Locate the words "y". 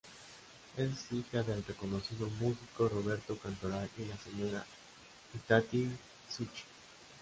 3.99-4.05